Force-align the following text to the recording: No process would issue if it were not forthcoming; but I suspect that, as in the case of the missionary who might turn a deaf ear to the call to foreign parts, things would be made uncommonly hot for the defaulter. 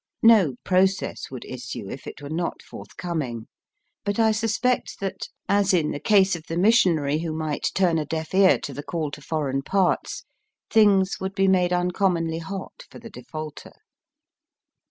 No 0.23 0.55
process 0.63 1.29
would 1.29 1.45
issue 1.45 1.87
if 1.87 2.07
it 2.07 2.23
were 2.23 2.29
not 2.31 2.63
forthcoming; 2.63 3.45
but 4.03 4.17
I 4.17 4.31
suspect 4.31 4.99
that, 4.99 5.27
as 5.47 5.75
in 5.75 5.91
the 5.91 5.99
case 5.99 6.35
of 6.35 6.45
the 6.47 6.57
missionary 6.57 7.19
who 7.19 7.31
might 7.31 7.69
turn 7.75 7.99
a 7.99 8.05
deaf 8.07 8.33
ear 8.33 8.57
to 8.61 8.73
the 8.73 8.81
call 8.81 9.11
to 9.11 9.21
foreign 9.21 9.61
parts, 9.61 10.23
things 10.71 11.19
would 11.19 11.35
be 11.35 11.47
made 11.47 11.71
uncommonly 11.71 12.39
hot 12.39 12.85
for 12.89 12.97
the 12.97 13.11
defaulter. 13.11 13.73